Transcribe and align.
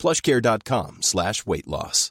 plushcare.com 0.00 1.02
slash 1.02 1.46
weight 1.46 1.66
loss. 1.66 2.10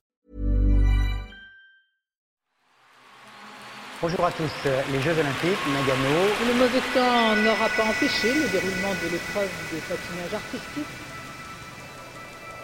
Bonjour 4.02 4.25
à 4.25 4.31
tous. 4.31 4.70
Les 4.93 5.02
Jeux 5.02 5.11
Olympiques, 5.11 5.66
Nagano. 5.73 6.30
Le 6.47 6.53
mauvais 6.53 6.80
temps 6.94 7.35
n'aura 7.35 7.67
pas 7.75 7.83
empêché 7.83 8.33
le 8.33 8.47
déroulement 8.47 8.94
de 9.03 9.11
l'épreuve 9.11 9.49
de 9.73 9.80
patinage 9.80 10.33
artistique. 10.35 10.85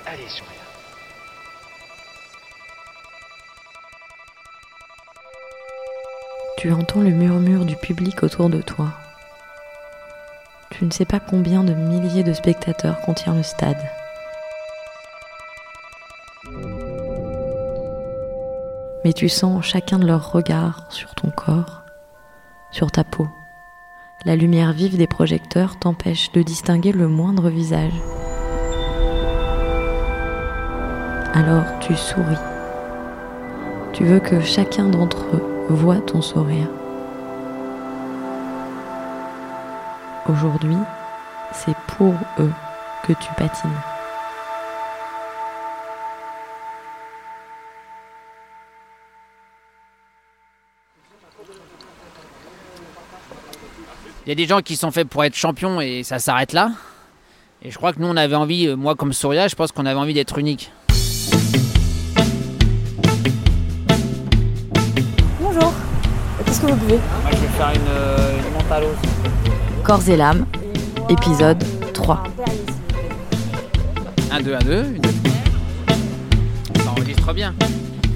Allez, 0.05 0.29
Surya. 0.29 0.61
Tu 6.57 6.71
entends 6.71 7.01
le 7.01 7.09
murmure 7.09 7.65
du 7.65 7.75
public 7.75 8.21
autour 8.23 8.49
de 8.49 8.61
toi. 8.61 8.93
Tu 10.69 10.85
ne 10.85 10.91
sais 10.91 11.05
pas 11.05 11.19
combien 11.19 11.63
de 11.63 11.73
milliers 11.73 12.23
de 12.23 12.33
spectateurs 12.33 13.01
contient 13.01 13.33
le 13.33 13.43
stade. 13.43 13.89
Mais 19.05 19.13
tu 19.13 19.29
sens 19.29 19.63
chacun 19.63 19.99
de 19.99 20.07
leurs 20.07 20.31
regards 20.31 20.87
sur 20.89 21.13
ton 21.13 21.29
corps, 21.29 21.83
sur 22.71 22.89
ta 22.89 23.03
peau. 23.03 23.27
La 24.25 24.35
lumière 24.35 24.73
vive 24.73 24.97
des 24.97 25.05
projecteurs 25.05 25.77
t'empêche 25.77 26.31
de 26.31 26.41
distinguer 26.41 26.91
le 26.91 27.07
moindre 27.07 27.49
visage. 27.49 27.93
Alors 31.35 31.65
tu 31.81 31.95
souris. 31.95 32.23
Tu 33.93 34.05
veux 34.05 34.19
que 34.19 34.41
chacun 34.41 34.89
d'entre 34.89 35.23
eux 35.35 35.43
voit 35.69 36.01
ton 36.01 36.23
sourire. 36.23 36.67
Aujourd'hui, 40.27 40.79
c'est 41.51 41.77
pour 41.95 42.15
eux 42.39 42.53
que 43.03 43.13
tu 43.13 43.31
patines. 43.37 43.69
Il 54.25 54.29
y 54.29 54.31
a 54.31 54.35
des 54.35 54.47
gens 54.47 54.61
qui 54.61 54.75
sont 54.75 54.89
faits 54.89 55.07
pour 55.07 55.23
être 55.23 55.35
champions 55.35 55.79
et 55.79 56.01
ça 56.01 56.17
s'arrête 56.17 56.51
là. 56.51 56.71
Et 57.61 57.69
je 57.69 57.77
crois 57.77 57.93
que 57.93 57.99
nous, 57.99 58.07
on 58.07 58.17
avait 58.17 58.35
envie, 58.35 58.65
euh, 58.65 58.75
moi 58.75 58.95
comme 58.95 59.13
Souria, 59.13 59.47
je 59.47 59.53
pense 59.53 59.71
qu'on 59.71 59.85
avait 59.85 59.99
envie 59.99 60.15
d'être 60.15 60.39
unique. 60.39 60.71
Bonjour, 65.39 65.71
qu'est-ce 66.43 66.59
que 66.59 66.65
vous 66.65 66.75
buvez? 66.75 66.95
Moi, 67.21 67.31
je 67.33 67.37
vais 67.37 67.47
faire 67.49 67.69
une, 67.69 67.87
euh, 67.87 68.39
une. 68.39 69.83
Corps 69.83 70.09
et 70.09 70.17
l'âme, 70.17 70.47
épisode 71.07 71.63
3. 71.93 72.23
1, 74.31 74.41
2, 74.41 74.55
1, 74.55 74.59
2. 74.59 74.85
Ça 76.83 76.89
enregistre 76.89 77.31
bien. 77.31 77.53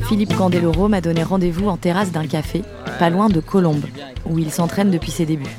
Philippe 0.08 0.36
Candeloro 0.36 0.88
m'a 0.88 1.02
donné 1.02 1.22
rendez-vous 1.22 1.70
en 1.70 1.78
terrasse 1.78 2.12
d'un 2.12 2.26
café, 2.26 2.64
pas 2.98 3.12
loin 3.12 3.30
de 3.30 3.40
Colombes, 3.40 3.86
où 4.26 4.40
il 4.40 4.52
s'entraîne 4.52 4.90
depuis 4.90 5.12
ses 5.12 5.28
débuts. 5.28 5.56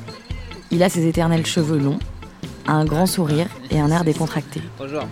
Il 0.71 0.83
a 0.83 0.89
ses 0.89 1.07
éternels 1.07 1.45
cheveux 1.45 1.77
longs, 1.77 1.99
un 2.67 2.85
grand 2.85 3.05
sourire 3.05 3.47
et 3.69 3.79
un 3.79 3.89
air 3.91 4.03
décontracté. 4.03 4.61
Bonjour. 4.77 5.03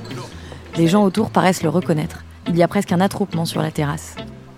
Les 0.78 0.88
gens 0.88 1.04
autour 1.04 1.30
paraissent 1.32 1.64
le 1.64 1.70
reconnaître. 1.70 2.24
Il 2.48 2.58
y 2.58 2.64
a 2.64 2.68
presque 2.68 2.92
un 2.92 3.02
attroupement 3.02 3.46
sur 3.46 3.62
la 3.62 3.72
terrasse. 3.72 4.16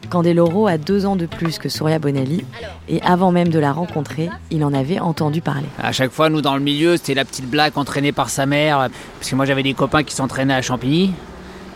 Candeloro 0.09 0.67
a 0.67 0.77
deux 0.77 1.05
ans 1.05 1.15
de 1.15 1.25
plus 1.25 1.57
que 1.57 1.69
Souria 1.69 1.97
Bonelli, 1.97 2.45
et 2.89 3.01
avant 3.01 3.31
même 3.31 3.47
de 3.47 3.59
la 3.59 3.71
rencontrer, 3.71 4.29
il 4.51 4.63
en 4.65 4.73
avait 4.73 4.99
entendu 4.99 5.39
parler. 5.41 5.67
À 5.81 5.93
chaque 5.93 6.11
fois, 6.11 6.29
nous, 6.29 6.41
dans 6.41 6.55
le 6.55 6.61
milieu, 6.61 6.97
c'était 6.97 7.13
la 7.13 7.23
petite 7.23 7.49
blague 7.49 7.77
entraînée 7.77 8.11
par 8.11 8.29
sa 8.29 8.45
mère. 8.45 8.89
Parce 9.19 9.29
que 9.31 9.35
moi, 9.37 9.45
j'avais 9.45 9.63
des 9.63 9.73
copains 9.73 10.03
qui 10.03 10.13
s'entraînaient 10.13 10.53
à 10.53 10.61
Champigny, 10.61 11.13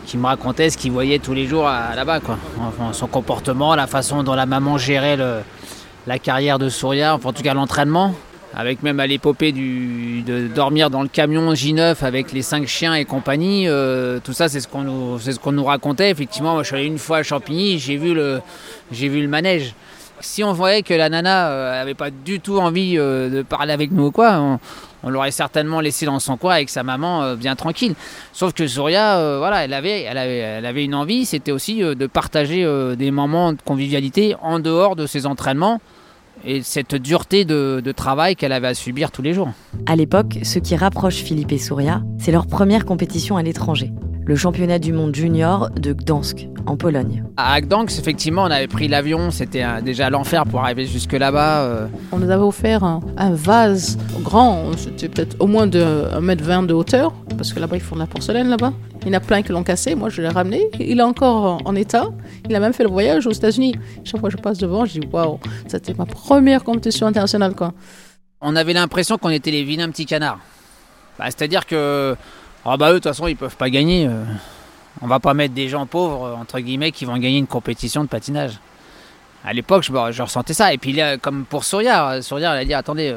qui 0.06 0.18
me 0.18 0.26
racontaient 0.26 0.70
ce 0.70 0.78
qu'ils 0.78 0.92
voyaient 0.92 1.20
tous 1.20 1.34
les 1.34 1.48
jours 1.48 1.66
à- 1.66 1.96
là-bas. 1.96 2.20
quoi. 2.20 2.38
Enfin, 2.60 2.92
son 2.92 3.08
comportement, 3.08 3.74
la 3.74 3.88
façon 3.88 4.22
dont 4.22 4.36
la 4.36 4.46
maman 4.46 4.78
gérait 4.78 5.16
le- 5.16 5.40
la 6.06 6.20
carrière 6.20 6.60
de 6.60 6.68
Souria, 6.68 7.16
enfin, 7.16 7.30
en 7.30 7.34
tout 7.34 7.42
cas 7.44 7.54
l'entraînement. 7.54 8.14
Avec 8.58 8.84
même 8.84 9.02
à 9.02 9.08
l'épopée 9.08 9.52
de 9.52 10.48
dormir 10.48 10.90
dans 10.90 11.02
le 11.02 11.10
camion 11.10 11.52
J9 11.54 12.04
avec 12.06 12.32
les 12.32 12.42
cinq 12.42 12.68
chiens 12.68 12.94
et 12.94 13.04
compagnie. 13.04 13.68
euh, 13.68 14.20
tout 14.24 14.32
ça, 14.32 14.48
c'est 14.48 14.62
ce 14.62 14.68
qu'on 14.68 15.52
nous, 15.52 15.64
racontait. 15.64 16.10
Effectivement, 16.10 16.54
moi, 16.54 16.64
je 16.64 16.68
suis 16.68 16.76
allé 16.78 16.86
une 16.86 16.98
fois 16.98 17.18
à 17.18 17.24
Champigny, 17.24 17.80
j'ai 17.80 17.98
vu 17.98 18.14
le, 18.14 18.42
vu 18.92 19.22
le 19.22 19.28
manège. 19.28 19.76
Si 20.22 20.44
on 20.44 20.54
voyait 20.54 20.82
que 20.82 20.94
la 20.94 21.10
nana 21.10 21.50
euh, 21.50 21.82
avait 21.82 21.94
pas 21.94 22.10
du 22.10 22.40
tout 22.40 22.58
envie 22.58 22.98
euh, 22.98 23.30
de 23.30 23.42
parler 23.42 23.74
avec 23.74 23.92
nous 23.92 24.06
ou 24.06 24.12
quoi, 24.12 24.40
on, 25.04 25.10
l'aurait 25.10 25.32
certainement 25.32 25.82
laissé 25.82 26.06
dans 26.06 26.20
son 26.20 26.38
coin 26.38 26.54
avec 26.56 26.70
sa 26.70 26.84
maman 26.84 27.22
euh, 27.22 27.36
bien 27.36 27.56
tranquille. 27.56 27.94
Sauf 28.34 28.54
que 28.54 28.66
Souria, 28.66 29.18
euh, 29.18 29.38
voilà, 29.38 29.66
elle 29.66 29.74
avait, 29.74 30.02
elle 30.02 30.18
avait, 30.18 30.38
elle 30.38 30.66
avait 30.66 30.84
une 30.86 30.96
envie, 30.96 31.26
c'était 31.26 31.52
aussi 31.52 31.84
euh, 31.84 31.94
de 31.94 32.08
partager 32.08 32.64
euh, 32.64 32.96
des 32.96 33.12
moments 33.12 33.54
de 33.54 33.62
convivialité 33.64 34.36
en 34.42 34.60
dehors 34.60 34.96
de 34.96 35.06
ses 35.06 35.26
entraînements 35.26 35.82
et 36.46 36.62
cette 36.62 36.96
dureté 36.96 37.46
de, 37.46 37.82
travail 37.96 38.36
qu'elle 38.36 38.52
avait 38.52 38.68
à 38.68 38.74
subir 38.74 39.12
tous 39.12 39.22
les 39.22 39.34
jours. 39.34 39.50
À 39.86 39.96
l'époque, 39.96 40.40
ce 40.44 40.60
qui 40.60 40.76
rapproche 40.76 41.16
Philippe 41.16 41.52
et 41.52 41.58
Souria, 41.58 42.02
c'est 42.20 42.32
leur 42.32 42.48
première 42.48 42.86
compétition 42.86 43.38
à 43.38 43.44
l'étranger, 43.44 43.92
le 44.26 44.36
championnat 44.36 44.80
du 44.80 44.92
monde 44.92 45.14
junior 45.16 45.70
de 45.72 45.94
Gdansk, 45.94 46.48
en 46.66 46.76
Pologne. 46.78 47.24
À 47.38 47.62
Gdansk, 47.62 48.00
effectivement, 48.00 48.44
on 48.44 48.52
avait 48.52 48.68
pris 48.68 48.88
l'avion, 48.88 49.30
c'était 49.30 49.64
déjà 49.84 50.10
l'enfer 50.10 50.46
pour 50.46 50.62
arriver 50.62 50.86
jusque 50.88 51.14
là-bas. 51.14 51.62
euh, 51.64 51.88
On 52.12 52.18
nous 52.18 52.30
avait 52.32 52.42
offert 52.44 52.84
un, 52.84 53.02
un 53.18 53.32
vase 53.36 53.98
grand, 54.22 54.72
c'était 54.78 55.10
peut-être 55.10 55.36
au 55.40 55.46
moins 55.48 55.68
de 55.68 55.80
1m20 55.80 56.66
de 56.66 56.74
hauteur, 56.74 57.14
parce 57.38 57.54
que 57.54 57.60
là-bas 57.60 57.76
ils 57.78 57.82
font 57.84 57.96
de 57.96 58.00
la 58.02 58.08
porcelaine 58.08 58.48
là-bas. 58.50 58.74
Il 59.04 59.10
y 59.10 59.12
en 59.12 59.18
a 59.18 59.20
plein 59.20 59.44
qui 59.44 59.52
l'ont 59.52 59.64
cassé, 59.64 59.94
moi 59.94 60.10
je 60.10 60.24
l'ai 60.24 60.30
ramené. 60.30 60.68
Il 60.80 61.00
est 61.00 61.04
encore 61.04 61.46
en, 61.46 61.58
en 61.70 61.76
état. 61.76 62.06
Il 62.50 62.56
a 62.56 62.60
même 62.60 62.74
fait 62.74 62.84
le 62.84 62.90
voyage 62.90 63.28
aux 63.28 63.32
États-Unis. 63.32 63.76
Chaque 64.04 64.20
fois 64.20 64.30
que 64.32 64.36
je 64.38 64.42
passe 64.42 64.58
devant, 64.58 64.86
je 64.86 65.00
dis 65.00 65.08
waouh, 65.12 65.40
c'était 65.68 65.94
ma 65.94 66.08
première 66.08 66.64
compétition 66.64 67.06
internationale 67.06 67.54
quoi. 67.54 67.74
on 68.42 68.56
avait 68.56 68.74
l'impression 68.74 69.20
qu'on 69.20 69.30
était 69.30 69.52
les 69.52 69.64
vilains 69.64 69.90
petits 69.92 70.08
canards. 70.08 70.40
Bah, 71.20 71.26
C'est-à-dire 71.28 71.68
que, 71.68 72.16
ah 72.66 72.78
bah 72.78 72.90
eux, 72.90 72.94
de 72.94 73.00
toute 73.00 73.04
façon, 73.04 73.28
ils 73.28 73.38
peuvent 73.38 73.56
pas 73.56 73.70
gagner. 73.70 74.08
euh. 74.08 74.24
On 75.02 75.08
va 75.08 75.20
pas 75.20 75.34
mettre 75.34 75.54
des 75.54 75.68
gens 75.70 75.86
pauvres, 75.86 76.26
euh, 76.26 76.34
entre 76.34 76.60
guillemets, 76.60 76.92
qui 76.92 77.06
vont 77.06 77.18
gagner 77.18 77.38
une 77.38 77.48
compétition 77.48 78.04
de 78.04 78.10
patinage. 78.10 78.54
À 79.44 79.54
l'époque, 79.54 79.84
je, 79.84 80.22
ressentais 80.22 80.56
ça. 80.56 80.74
Et 80.74 80.80
puis, 80.80 80.94
là, 80.94 81.18
comme 81.18 81.46
pour 81.46 81.64
Souria, 81.64 82.14
euh, 82.14 82.22
Souria, 82.22 82.54
elle 82.54 82.62
a 82.62 82.66
dit 82.66 82.74
attendez, 82.74 83.14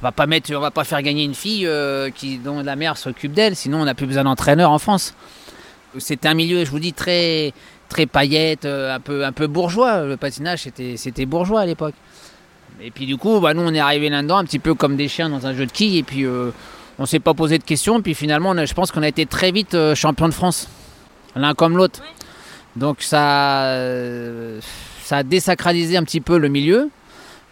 on 0.00 0.02
va 0.02 0.10
pas 0.10 0.26
mettre, 0.26 0.52
on 0.54 0.60
va 0.60 0.72
pas 0.72 0.82
faire 0.82 1.02
gagner 1.02 1.22
une 1.24 1.34
fille 1.34 1.68
qui, 2.16 2.38
dont 2.38 2.62
la 2.62 2.74
mère 2.74 2.96
s'occupe 2.96 3.32
d'elle, 3.32 3.54
sinon 3.54 3.82
on 3.82 3.84
n'a 3.84 3.94
plus 3.94 4.06
besoin 4.06 4.24
d'entraîneur 4.24 4.70
en 4.70 4.78
France. 4.78 5.14
C'était 5.98 6.28
un 6.28 6.34
milieu, 6.34 6.64
je 6.64 6.70
vous 6.70 6.80
dis, 6.80 6.92
très, 6.92 7.52
très 7.88 8.06
paillette, 8.06 8.64
un 8.64 8.98
peu, 8.98 9.24
un 9.24 9.32
peu 9.32 9.46
bourgeois. 9.46 10.06
Le 10.06 10.16
patinage, 10.16 10.66
c'était, 10.96 11.26
bourgeois 11.26 11.60
à 11.60 11.66
l'époque. 11.66 11.94
Et 12.80 12.90
puis 12.90 13.04
du 13.04 13.18
coup, 13.18 13.40
bah, 13.40 13.52
nous 13.52 13.62
on 13.62 13.74
est 13.74 13.78
arrivé 13.80 14.08
là-dedans 14.08 14.38
un 14.38 14.44
petit 14.44 14.58
peu 14.58 14.74
comme 14.74 14.96
des 14.96 15.06
chiens 15.06 15.28
dans 15.28 15.46
un 15.46 15.54
jeu 15.54 15.66
de 15.66 15.70
quilles 15.72 15.98
et 15.98 16.02
puis 16.02 16.24
on 17.00 17.06
s'est 17.06 17.18
pas 17.18 17.34
posé 17.34 17.58
de 17.58 17.64
questions. 17.64 18.00
Puis 18.02 18.14
finalement, 18.14 18.50
on 18.50 18.58
a- 18.58 18.66
je 18.66 18.74
pense 18.74 18.92
qu'on 18.92 19.02
a 19.02 19.08
été 19.08 19.26
très 19.26 19.50
vite 19.50 19.74
euh, 19.74 19.94
champion 19.96 20.28
de 20.28 20.34
France, 20.34 20.68
l'un 21.34 21.54
comme 21.54 21.76
l'autre. 21.76 22.02
Donc 22.76 23.02
ça, 23.02 23.64
euh, 23.72 24.60
ça 25.02 25.16
a 25.18 25.22
désacralisé 25.24 25.96
un 25.96 26.04
petit 26.04 26.20
peu 26.20 26.38
le 26.38 26.48
milieu. 26.48 26.90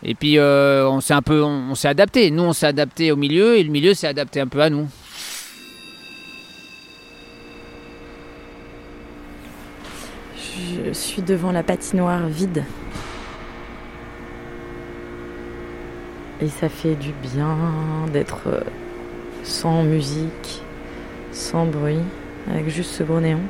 Et 0.04 0.14
puis 0.14 0.38
euh, 0.38 0.86
on 0.88 1.00
s'est 1.00 1.14
un 1.14 1.22
peu, 1.22 1.42
on, 1.42 1.70
on 1.70 1.74
s'est 1.74 1.88
adapté. 1.88 2.30
Nous, 2.30 2.42
on 2.44 2.52
s'est 2.52 2.66
adapté 2.66 3.10
au 3.10 3.16
milieu 3.16 3.56
et 3.56 3.64
le 3.64 3.70
milieu 3.70 3.94
s'est 3.94 4.06
adapté 4.06 4.40
un 4.40 4.46
peu 4.46 4.60
à 4.62 4.70
nous. 4.70 4.86
Je 10.86 10.92
suis 10.92 11.22
devant 11.22 11.52
la 11.52 11.62
patinoire 11.62 12.26
vide. 12.28 12.64
Et 16.40 16.48
ça 16.48 16.68
fait 16.68 16.94
du 16.94 17.12
bien 17.22 17.56
d'être 18.12 18.62
sans 19.42 19.82
musique, 19.82 20.62
sans 21.32 21.66
bruit, 21.66 22.00
avec 22.50 22.68
juste 22.68 22.92
ce 22.92 23.02
gros 23.02 23.20
néon. 23.20 23.40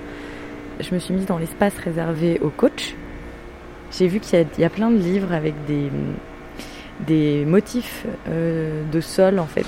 Je 0.80 0.94
me 0.94 1.00
suis 1.00 1.14
mise 1.14 1.26
dans 1.26 1.38
l'espace 1.38 1.76
réservé 1.78 2.38
au 2.40 2.50
coach. 2.50 2.94
J'ai 3.90 4.06
vu 4.06 4.20
qu'il 4.20 4.38
y, 4.38 4.60
y 4.60 4.64
a 4.64 4.70
plein 4.70 4.90
de 4.90 4.98
livres 4.98 5.32
avec 5.32 5.54
des, 5.66 7.44
motifs 7.44 8.06
euh, 8.28 8.82
de 8.90 9.00
sol 9.00 9.38
en 9.38 9.46
fait, 9.46 9.66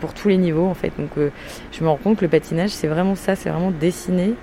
pour 0.00 0.14
tous 0.14 0.28
les 0.28 0.36
niveaux 0.36 0.66
en 0.66 0.74
fait. 0.74 0.92
Donc 0.98 1.10
euh, 1.18 1.30
je 1.72 1.82
me 1.82 1.88
rends 1.88 1.96
compte 1.96 2.18
que 2.18 2.24
le 2.24 2.30
patinage 2.30 2.70
c'est 2.70 2.86
vraiment 2.86 3.14
ça, 3.14 3.36
c'est 3.36 3.50
vraiment 3.50 3.72
dessiné 3.72 4.34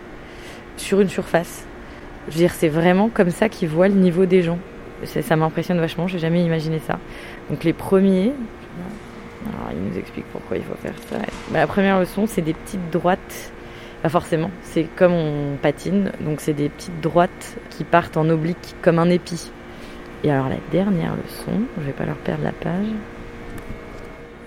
sur 0.78 1.02
une 1.02 1.10
surface. 1.10 1.66
Je 2.28 2.34
veux 2.34 2.40
dire, 2.40 2.54
c'est 2.54 2.70
vraiment 2.70 3.10
comme 3.10 3.30
ça 3.30 3.50
qu'ils 3.50 3.70
voient 3.70 3.88
le 3.88 3.94
niveau 3.96 4.26
des 4.26 4.42
gens. 4.42 4.58
Ça 5.04 5.36
m'impressionne 5.36 5.80
vachement, 5.80 6.08
j'ai 6.08 6.20
jamais 6.20 6.44
imaginé 6.44 6.80
ça. 6.80 7.00
Donc 7.50 7.64
les 7.64 7.74
premiers, 7.74 8.34
alors 9.48 9.72
il 9.72 9.90
nous 9.90 9.98
explique 9.98 10.26
pourquoi 10.32 10.58
il 10.58 10.64
faut 10.64 10.76
faire 10.76 10.96
ça. 11.10 11.18
Bah, 11.52 11.60
la 11.60 11.68
première 11.68 12.00
leçon, 12.00 12.26
c'est 12.28 12.42
des 12.42 12.54
petites 12.54 12.90
droites. 12.92 13.52
Pas 14.02 14.10
forcément, 14.10 14.52
c'est 14.62 14.84
comme 14.96 15.14
on 15.14 15.58
patine, 15.62 16.12
donc 16.20 16.40
c'est 16.40 16.54
des 16.54 16.70
petites 16.70 17.02
droites 17.02 17.58
qui 17.72 17.84
partent 17.84 18.18
en 18.18 18.30
oblique 18.30 18.76
comme 18.82 19.00
un 19.00 19.10
épi. 19.10 19.52
Et 20.24 20.32
alors 20.32 20.50
la 20.50 20.58
dernière 20.72 21.16
leçon, 21.16 21.62
je 21.80 21.84
vais 21.84 21.92
pas 21.92 22.06
leur 22.06 22.18
perdre 22.18 22.44
la 22.44 22.52
page. 22.52 22.88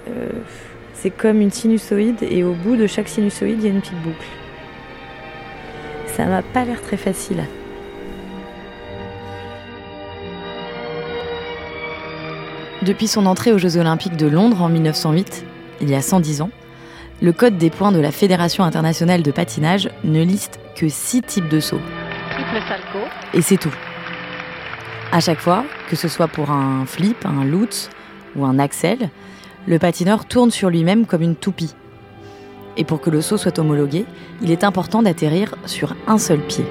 Euh, 0.09 0.29
c'est 0.95 1.11
comme 1.11 1.41
une 1.41 1.51
sinusoïde 1.51 2.23
et 2.23 2.45
au 2.45 2.53
bout 2.53 2.77
de 2.77 2.87
chaque 2.87 3.09
sinusoïde, 3.09 3.59
il 3.59 3.65
y 3.65 3.69
a 3.69 3.71
une 3.71 3.81
petite 3.81 4.01
boucle. 4.03 4.27
Ça 6.07 6.27
m'a 6.27 6.43
pas 6.43 6.65
l'air 6.65 6.81
très 6.83 6.97
facile. 6.97 7.45
Depuis 12.89 13.07
son 13.07 13.27
entrée 13.27 13.53
aux 13.53 13.59
Jeux 13.59 13.77
Olympiques 13.77 14.17
de 14.17 14.27
Londres 14.27 14.63
en 14.63 14.71
1908, 14.71 15.45
il 15.83 15.91
y 15.91 15.95
a 15.95 16.01
110 16.01 16.41
ans, 16.41 16.49
le 17.21 17.33
code 17.33 17.59
des 17.59 17.69
points 17.69 17.93
de 17.93 18.01
la 18.01 18.11
Fédération 18.11 18.65
internationale 18.65 19.23
de 19.23 19.31
patinage 19.31 19.91
ne 20.05 20.25
liste 20.25 20.59
que 20.75 20.89
6 20.89 21.21
types 21.21 21.49
de 21.51 21.61
sauts. 21.61 21.83
Et 23.35 23.43
c'est 23.43 23.59
tout. 23.59 23.75
À 25.13 25.21
chaque 25.21 25.39
fois, 25.39 25.67
que 25.91 25.97
ce 25.97 26.09
soit 26.09 26.29
pour 26.29 26.51
un 26.51 26.87
flip, 26.87 27.27
un 27.27 27.45
lutz 27.45 27.91
ou 28.37 28.47
un 28.47 28.59
axel, 28.59 29.11
le 29.67 29.79
patineur 29.79 30.25
tourne 30.25 30.51
sur 30.51 30.71
lui-même 30.71 31.05
comme 31.05 31.21
une 31.21 31.37
toupie. 31.37 31.75
Et 32.79 32.85
pour 32.85 33.03
que 33.03 33.11
le 33.11 33.21
saut 33.21 33.37
soit 33.37 33.59
homologué, 33.59 34.07
il 34.41 34.51
est 34.51 34.65
important 34.65 35.03
d'atterrir 35.03 35.57
sur 35.67 35.95
un 36.07 36.17
seul 36.17 36.39
pied. 36.39 36.65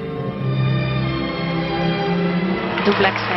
Double 2.88 3.06
axel. 3.06 3.37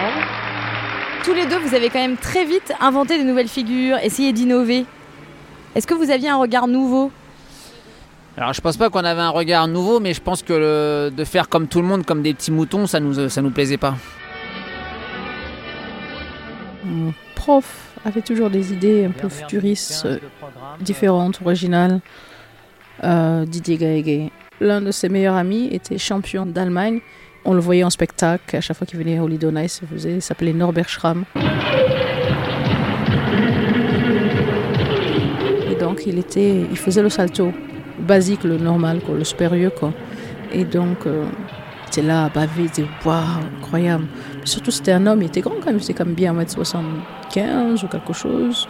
Tous 1.25 1.35
les 1.35 1.47
deux, 1.47 1.59
vous 1.59 1.75
avez 1.75 1.91
quand 1.91 1.99
même 2.01 2.17
très 2.17 2.45
vite 2.45 2.73
inventé 2.81 3.19
des 3.19 3.25
nouvelles 3.25 3.49
figures, 3.49 3.99
essayé 4.03 4.33
d'innover. 4.33 4.87
Est-ce 5.75 5.87
que 5.87 5.95
vous 5.95 6.11
aviez 6.11 6.29
un 6.31 6.37
regard 6.37 6.67
nouveau? 6.67 7.11
Alors 8.37 8.53
je 8.55 8.61
pense 8.61 8.77
pas 8.77 8.89
qu'on 8.89 9.05
avait 9.05 9.21
un 9.21 9.29
regard 9.31 9.69
nouveau, 9.69 10.01
mais 10.01 10.15
je 10.15 10.21
pense 10.21 10.43
que 10.43 10.53
le- 10.53 11.11
de 11.15 11.25
faire 11.25 11.49
comme 11.49 11.67
tout 11.69 11.81
le 11.83 11.87
monde, 11.87 12.07
comme 12.07 12.23
des 12.23 12.33
petits 12.33 12.51
moutons, 12.51 12.87
ça 12.87 13.01
nous, 13.01 13.29
ça 13.29 13.43
nous 13.43 13.51
plaisait 13.51 13.77
pas. 13.77 13.95
Mon 16.85 17.13
prof 17.35 17.93
avait 18.05 18.23
toujours 18.23 18.49
des 18.49 18.73
idées 18.73 19.05
un 19.05 19.11
peu 19.11 19.29
futuristes, 19.29 20.07
euh, 20.07 20.19
différentes, 20.81 21.41
originales. 21.45 22.01
Euh, 23.05 23.45
Didier 23.45 23.77
Gaëgué. 23.77 24.31
L'un 24.61 24.81
de 24.81 24.91
ses 24.91 25.09
meilleurs 25.09 25.37
amis 25.37 25.69
était 25.73 25.99
champion 25.99 26.47
d'Allemagne. 26.47 27.01
On 27.45 27.55
le 27.55 27.61
voyait 27.61 27.85
en 27.85 27.91
spectacle 27.91 28.57
à 28.57 28.61
chaque 28.61 28.77
fois 28.77 28.87
qu'il 28.87 28.99
venait 28.99 29.19
à 29.19 29.25
Holiday 29.25 29.47
on. 29.47 29.81
Il, 29.93 30.11
il 30.11 30.23
s'appelait 30.23 30.53
Norbert 30.53 30.89
Schramm. 30.89 31.25
Et 35.71 35.75
donc 35.75 36.03
il 36.07 36.19
était, 36.19 36.67
il 36.71 36.77
faisait 36.77 37.03
le 37.03 37.09
salto 37.09 37.53
basique, 38.01 38.45
le 38.45 38.59
normal, 38.59 39.01
quoi, 39.05 39.17
le 39.17 39.25
supérieur, 39.25 39.73
quoi. 39.75 39.93
Et 40.53 40.65
donc 40.65 41.07
euh, 41.07 41.27
il 41.85 41.89
était 41.89 42.03
là 42.03 42.25
à 42.25 42.29
baver, 42.29 42.65
il 42.65 42.71
disait 42.71 42.89
waouh, 43.05 43.23
incroyable. 43.59 44.07
Surtout 44.45 44.71
c'était 44.71 44.93
un 44.93 45.07
homme, 45.07 45.23
il 45.23 45.27
était 45.27 45.41
grand 45.41 45.55
quand 45.61 45.67
même, 45.67 45.81
c'était 45.81 45.95
comme 45.95 46.15
bien 46.15 46.35
1m75 46.35 47.85
ou 47.85 47.89
quelque 47.89 48.13
chose, 48.13 48.69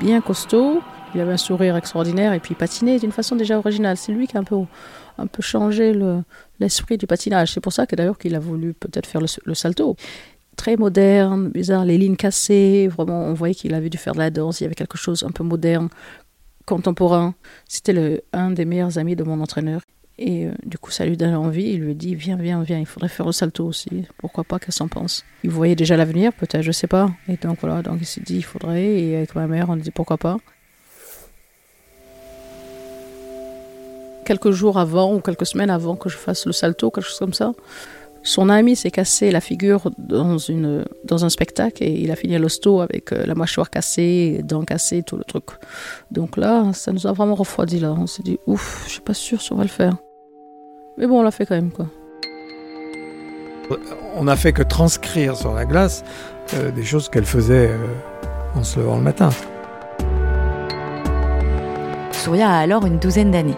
bien 0.00 0.20
costaud. 0.20 0.82
Il 1.14 1.20
avait 1.20 1.32
un 1.32 1.36
sourire 1.36 1.76
extraordinaire 1.76 2.32
et 2.32 2.40
puis 2.40 2.54
il 2.54 2.56
patinait 2.56 2.98
d'une 2.98 3.12
façon 3.12 3.36
déjà 3.36 3.56
originale. 3.56 3.96
C'est 3.96 4.10
lui 4.10 4.26
qui 4.26 4.36
a 4.36 4.40
un 4.40 4.44
peu, 4.44 4.56
un 5.18 5.26
peu 5.26 5.42
changé 5.42 5.92
le- 5.92 6.22
l'esprit 6.60 6.98
du 6.98 7.06
patinage. 7.06 7.52
C'est 7.52 7.60
pour 7.60 7.72
ça 7.72 7.86
que 7.86 7.96
d'ailleurs 7.96 8.18
qu'il 8.18 8.34
a 8.34 8.38
voulu 8.40 8.72
peut-être 8.74 9.06
faire 9.06 9.20
le, 9.20 9.26
le 9.44 9.54
salto. 9.54 9.96
Très 10.56 10.76
moderne, 10.76 11.48
bizarre, 11.50 11.84
les 11.84 11.98
lignes 11.98 12.16
cassées, 12.16 12.88
vraiment 12.88 13.24
on 13.24 13.34
voyait 13.34 13.54
qu'il 13.54 13.74
avait 13.74 13.90
dû 13.90 13.98
faire 13.98 14.12
de 14.14 14.18
la 14.20 14.30
danse, 14.30 14.60
il 14.60 14.64
y 14.64 14.66
avait 14.66 14.74
quelque 14.76 14.96
chose 14.96 15.24
un 15.24 15.30
peu 15.32 15.42
moderne, 15.42 15.88
contemporain. 16.66 17.34
C'était 17.68 18.22
un 18.32 18.50
des 18.50 18.64
meilleurs 18.64 18.98
amis 18.98 19.16
de 19.16 19.24
mon 19.24 19.40
entraîneur. 19.40 19.80
Et 20.16 20.46
euh, 20.46 20.52
du 20.64 20.78
coup, 20.78 20.92
ça 20.92 21.04
lui 21.06 21.16
donne 21.16 21.34
envie. 21.34 21.70
Il 21.72 21.80
lui 21.80 21.94
dit 21.96 22.14
Viens, 22.14 22.36
viens, 22.36 22.62
viens, 22.62 22.78
il 22.78 22.86
faudrait 22.86 23.08
faire 23.08 23.26
le 23.26 23.32
salto 23.32 23.66
aussi. 23.66 24.04
Pourquoi 24.18 24.44
pas 24.44 24.60
Qu'elle 24.60 24.72
s'en 24.72 24.86
pense? 24.86 25.24
Il 25.42 25.50
voyait 25.50 25.74
déjà 25.74 25.96
l'avenir, 25.96 26.32
peut-être, 26.32 26.62
je 26.62 26.70
sais 26.70 26.86
pas. 26.86 27.10
Et 27.28 27.36
donc 27.36 27.58
voilà, 27.60 27.82
donc 27.82 27.98
il 28.00 28.06
s'est 28.06 28.20
dit 28.20 28.36
Il 28.36 28.44
faudrait. 28.44 28.84
Et 28.84 29.16
avec 29.16 29.34
ma 29.34 29.48
mère, 29.48 29.70
on 29.70 29.76
dit 29.76 29.90
Pourquoi 29.90 30.16
pas? 30.16 30.36
Quelques 34.24 34.50
jours 34.50 34.78
avant 34.78 35.14
ou 35.14 35.20
quelques 35.20 35.46
semaines 35.46 35.70
avant 35.70 35.96
que 35.96 36.08
je 36.08 36.16
fasse 36.16 36.46
le 36.46 36.52
salto, 36.52 36.90
quelque 36.90 37.06
chose 37.06 37.18
comme 37.18 37.34
ça, 37.34 37.52
son 38.22 38.48
ami 38.48 38.74
s'est 38.74 38.90
cassé 38.90 39.30
la 39.30 39.42
figure 39.42 39.90
dans, 39.98 40.38
une, 40.38 40.84
dans 41.04 41.26
un 41.26 41.28
spectacle 41.28 41.84
et 41.84 41.90
il 41.90 42.10
a 42.10 42.16
fini 42.16 42.34
à 42.34 42.38
l'hosto 42.38 42.80
avec 42.80 43.12
euh, 43.12 43.26
la 43.26 43.34
mâchoire 43.34 43.68
cassée, 43.68 44.40
dents 44.42 44.64
cassées, 44.64 45.02
tout 45.02 45.18
le 45.18 45.24
truc. 45.24 45.44
Donc 46.10 46.38
là, 46.38 46.72
ça 46.72 46.90
nous 46.92 47.06
a 47.06 47.12
vraiment 47.12 47.34
refroidi 47.34 47.80
là. 47.80 47.94
On 47.96 48.06
s'est 48.06 48.22
dit 48.22 48.38
Ouf, 48.46 48.84
je 48.86 48.92
suis 48.92 49.02
pas 49.02 49.12
sûre 49.12 49.42
si 49.42 49.52
on 49.52 49.56
va 49.56 49.62
le 49.62 49.68
faire. 49.68 49.96
Mais 50.96 51.06
bon, 51.06 51.20
on 51.20 51.22
l'a 51.22 51.30
fait 51.30 51.44
quand 51.44 51.54
même, 51.54 51.70
quoi. 51.70 51.86
On 54.16 54.24
n'a 54.24 54.36
fait 54.36 54.52
que 54.52 54.62
transcrire 54.62 55.36
sur 55.36 55.52
la 55.52 55.66
glace 55.66 56.02
euh, 56.54 56.70
des 56.70 56.84
choses 56.84 57.10
qu'elle 57.10 57.26
faisait 57.26 57.68
euh, 57.68 57.86
en 58.54 58.64
se 58.64 58.78
levant 58.78 58.96
le 58.96 59.02
matin. 59.02 59.28
Souria 62.12 62.48
a 62.48 62.58
alors 62.60 62.86
une 62.86 62.98
douzaine 62.98 63.30
d'années. 63.30 63.56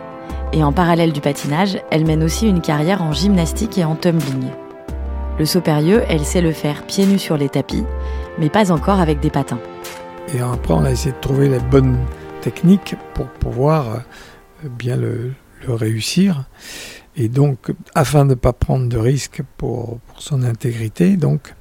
Et 0.56 0.64
en 0.64 0.72
parallèle 0.72 1.12
du 1.12 1.20
patinage, 1.20 1.78
elle 1.90 2.06
mène 2.06 2.22
aussi 2.22 2.48
une 2.48 2.62
carrière 2.62 3.02
en 3.02 3.12
gymnastique 3.12 3.76
et 3.76 3.84
en 3.84 3.94
tumbling. 3.94 4.48
Le 5.38 5.44
saut 5.44 5.60
périlleux, 5.60 6.02
elle 6.08 6.24
sait 6.24 6.40
le 6.40 6.52
faire 6.52 6.86
pieds 6.86 7.04
nus 7.04 7.18
sur 7.18 7.36
les 7.36 7.50
tapis, 7.50 7.84
mais 8.38 8.48
pas 8.48 8.72
encore 8.72 8.98
avec 8.98 9.20
des 9.20 9.28
patins. 9.28 9.60
Et 10.32 10.40
après, 10.40 10.72
on 10.72 10.82
a 10.82 10.90
essayé 10.90 11.12
de 11.12 11.20
trouver 11.20 11.50
la 11.50 11.58
bonne 11.58 11.98
technique 12.40 12.94
pour 13.12 13.26
pouvoir 13.26 13.96
euh, 13.96 13.98
bien 14.70 14.96
le, 14.96 15.34
réussir. 15.68 16.44
Et 17.16 17.28
donc, 17.28 17.70
afin 17.94 18.24
de 18.24 18.30
ne 18.30 18.34
pas 18.34 18.54
prendre 18.54 18.88
de 18.88 18.96
risques 18.96 19.42
pour, 19.58 19.98
pour 19.98 20.22
son 20.22 20.42
intégrité, 20.42 21.18
donc, 21.18 21.54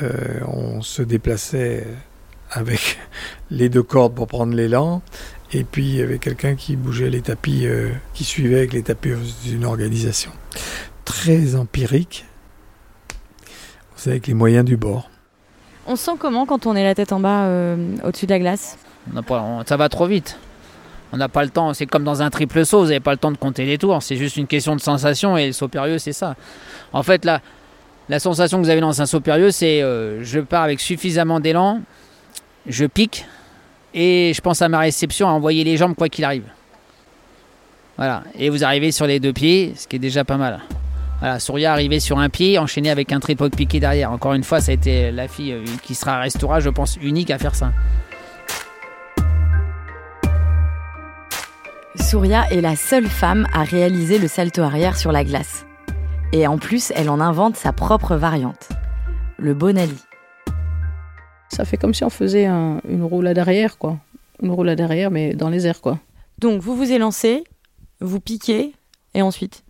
euh, 0.00 0.40
on 0.48 0.80
se 0.80 1.02
déplaçait 1.02 1.86
avec 2.50 2.98
les 3.50 3.68
deux 3.68 3.82
cordes 3.82 4.14
pour 4.14 4.26
prendre 4.26 4.54
l'élan. 4.54 5.02
Et 5.52 5.64
puis, 5.64 5.84
il 5.84 5.94
y 5.96 6.02
avait 6.02 6.18
quelqu'un 6.18 6.54
qui 6.54 6.76
bougeait 6.76 7.10
les 7.10 7.20
tapis, 7.20 7.66
euh, 7.66 7.90
qui 8.14 8.24
suivait 8.24 8.58
avec 8.58 8.72
les 8.72 8.82
tapis 8.82 9.10
d'une 9.44 9.64
organisation. 9.64 10.30
Très 11.04 11.54
empirique. 11.56 12.24
C'est 13.96 14.10
avec 14.10 14.26
les 14.26 14.34
moyens 14.34 14.64
du 14.64 14.76
bord. 14.76 15.10
On 15.86 15.96
se 15.96 16.04
sent 16.04 16.12
comment 16.18 16.46
quand 16.46 16.66
on 16.66 16.74
est 16.74 16.84
la 16.84 16.94
tête 16.94 17.12
en 17.12 17.20
bas 17.20 17.44
euh, 17.44 17.96
au-dessus 18.04 18.26
de 18.26 18.30
la 18.32 18.38
glace? 18.38 18.78
On 19.10 19.14
n'a 19.14 19.22
pas- 19.22 19.42
on- 19.42 19.64
ça 19.66 19.76
va 19.76 19.88
trop 19.88 20.06
vite. 20.06 20.38
On 21.12 21.18
n'a 21.18 21.28
pas 21.28 21.42
le 21.44 21.50
temps. 21.50 21.74
C'est 21.74 21.86
comme 21.86 22.04
dans 22.04 22.22
un 22.22 22.30
triple 22.30 22.64
saut, 22.64 22.80
vous 22.80 22.86
n'avez 22.86 23.00
pas 23.00 23.10
le 23.12 23.18
temps 23.18 23.30
de 23.32 23.36
compter 23.36 23.66
les 23.66 23.76
tours. 23.76 24.02
C'est 24.02 24.16
juste 24.16 24.36
une 24.38 24.46
question 24.46 24.74
de 24.74 24.80
sensation 24.80 25.36
et 25.36 25.48
le 25.48 25.52
saut 25.52 25.68
périlleux, 25.68 25.98
c'est 25.98 26.12
ça. 26.14 26.34
En 26.94 27.02
fait, 27.02 27.24
la, 27.26 27.42
la 28.08 28.18
sensation 28.20 28.58
que 28.58 28.64
vous 28.64 28.70
avez 28.70 28.80
dans 28.80 29.02
un 29.02 29.06
saut 29.06 29.20
périlleux, 29.20 29.50
c'est 29.50 29.82
euh, 29.82 30.22
je 30.24 30.40
pars 30.40 30.62
avec 30.62 30.80
suffisamment 30.80 31.40
d'élan, 31.40 31.82
je 32.66 32.86
pique 32.86 33.26
et 33.94 34.32
je 34.34 34.40
pense 34.40 34.62
à 34.62 34.68
ma 34.68 34.78
réception 34.80 35.28
à 35.28 35.32
envoyer 35.32 35.64
les 35.64 35.76
jambes 35.76 35.94
quoi 35.94 36.08
qu'il 36.08 36.24
arrive. 36.24 36.44
Voilà. 37.96 38.22
Et 38.38 38.48
vous 38.48 38.64
arrivez 38.64 38.90
sur 38.92 39.06
les 39.06 39.20
deux 39.20 39.32
pieds, 39.32 39.74
ce 39.76 39.86
qui 39.86 39.96
est 39.96 39.98
déjà 39.98 40.24
pas 40.24 40.36
mal. 40.36 40.60
Voilà, 41.20 41.38
Souria 41.38 41.72
arrivé 41.72 42.00
sur 42.00 42.18
un 42.18 42.28
pied, 42.28 42.58
enchaîné 42.58 42.90
avec 42.90 43.12
un 43.12 43.20
triple 43.20 43.48
piqué 43.50 43.78
derrière. 43.78 44.10
Encore 44.10 44.34
une 44.34 44.42
fois, 44.42 44.60
ça 44.60 44.72
a 44.72 44.74
été 44.74 45.12
la 45.12 45.28
fille 45.28 45.52
euh, 45.52 45.64
qui 45.82 45.94
sera 45.94 46.18
restaurée, 46.18 46.60
je 46.60 46.68
pense, 46.68 46.96
unique 47.00 47.30
à 47.30 47.38
faire 47.38 47.54
ça. 47.54 47.70
Souria 51.94 52.50
est 52.50 52.60
la 52.60 52.74
seule 52.74 53.06
femme 53.06 53.46
à 53.52 53.62
réaliser 53.62 54.18
le 54.18 54.26
salto 54.26 54.62
arrière 54.62 54.96
sur 54.96 55.12
la 55.12 55.22
glace. 55.22 55.64
Et 56.32 56.46
en 56.46 56.58
plus, 56.58 56.92
elle 56.96 57.10
en 57.10 57.20
invente 57.20 57.56
sa 57.56 57.72
propre 57.72 58.16
variante, 58.16 58.70
le 59.38 59.54
Bonali. 59.54 59.98
Ça 61.52 61.64
fait 61.66 61.76
comme 61.76 61.92
si 61.92 62.02
on 62.02 62.10
faisait 62.10 62.46
un- 62.46 62.80
une 62.88 63.02
roulade 63.04 63.38
arrière, 63.38 63.76
quoi. 63.76 63.98
Une 64.42 64.50
roulade 64.50 64.80
arrière, 64.80 65.10
mais 65.10 65.34
dans 65.34 65.50
les 65.50 65.66
airs, 65.66 65.80
quoi. 65.82 65.98
Donc 66.38 66.62
vous 66.62 66.74
vous 66.74 66.90
élancez, 66.90 67.44
vous 68.00 68.20
piquez, 68.20 68.72
et 69.14 69.22
ensuite? 69.22 69.62